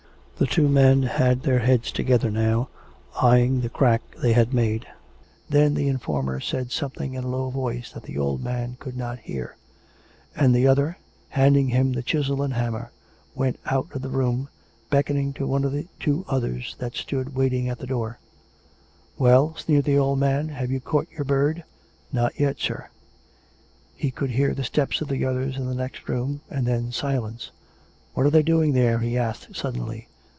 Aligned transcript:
The 0.41 0.47
two 0.47 0.67
men 0.67 1.03
had 1.03 1.43
their 1.43 1.59
heads 1.59 1.91
together 1.91 2.31
now, 2.31 2.67
eyeing 3.21 3.61
the 3.61 3.69
crack 3.69 4.01
they 4.23 4.33
had 4.33 4.55
made.,.. 4.55 4.87
Then 5.47 5.75
the 5.75 5.87
informer 5.87 6.39
said 6.39 6.71
some 6.71 6.89
thing 6.89 7.13
in 7.13 7.23
a 7.25 7.27
low 7.27 7.51
voice 7.51 7.91
that 7.91 8.01
the 8.01 8.17
old 8.17 8.41
man 8.43 8.75
could 8.79 8.97
not 8.97 9.19
hear; 9.19 9.55
and 10.35 10.51
the 10.55 10.65
other, 10.65 10.97
handing 11.29 11.67
him 11.67 11.93
the 11.93 12.01
chisel 12.01 12.41
and 12.41 12.55
hammer, 12.55 12.89
went 13.35 13.59
out 13.67 13.89
of 13.93 14.01
the 14.01 14.09
room, 14.09 14.49
beckoning 14.89 15.31
to 15.33 15.45
one 15.45 15.63
of 15.63 15.73
the 15.73 15.85
two 15.99 16.25
others 16.27 16.75
that 16.79 16.95
stood 16.95 17.35
waiting 17.35 17.69
at 17.69 17.77
the 17.77 17.85
door. 17.85 18.17
COME 18.17 18.17
RACK! 18.17 19.19
COME 19.33 19.45
ROPE! 19.47 19.55
427" 19.85 19.85
Well?" 19.85 19.85
sneered 19.85 19.85
the 19.85 20.03
old 20.03 20.19
man." 20.19 20.49
Have 20.59 20.71
you 20.71 20.81
caught 20.81 21.07
your 21.15 21.23
bird? 21.25 21.63
""Not 22.11 22.39
yet, 22.39 22.57
sir." 22.57 22.89
He 23.95 24.09
could 24.09 24.31
hear 24.31 24.55
the 24.55 24.63
steps 24.63 25.01
of 25.01 25.07
the 25.07 25.23
others 25.23 25.55
in 25.57 25.67
the 25.67 25.75
next 25.75 26.09
room; 26.09 26.41
and 26.49 26.65
then 26.65 26.91
silence. 26.91 27.51
"What 28.15 28.25
are 28.25 28.31
they 28.31 28.41
doing 28.41 28.73
there.''" 28.73 28.97
he 28.97 29.19
asked 29.19 29.55
suddenly. 29.55 30.07